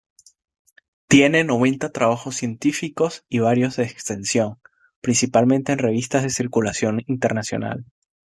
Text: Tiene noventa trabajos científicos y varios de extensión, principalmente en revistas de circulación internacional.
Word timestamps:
Tiene 1.07 1.43
noventa 1.43 1.91
trabajos 1.91 2.33
científicos 2.35 3.23
y 3.29 3.37
varios 3.37 3.75
de 3.75 3.83
extensión, 3.83 4.57
principalmente 4.99 5.73
en 5.73 5.77
revistas 5.77 6.23
de 6.23 6.31
circulación 6.31 7.03
internacional. 7.05 7.85